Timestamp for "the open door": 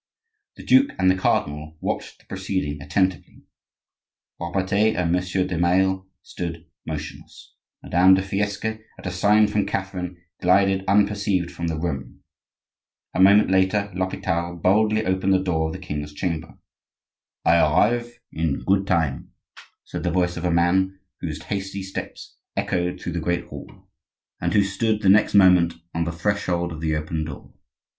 26.81-27.53